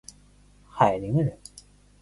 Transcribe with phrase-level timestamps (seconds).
[0.67, 1.37] 海宁人。